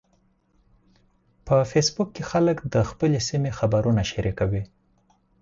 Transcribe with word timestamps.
په 1.45 1.55
فېسبوک 1.71 2.09
کې 2.15 2.23
خلک 2.31 2.57
د 2.73 2.75
خپلې 2.89 3.19
سیمې 3.29 3.51
خبرونه 3.59 4.01
شریکوي 4.11 4.63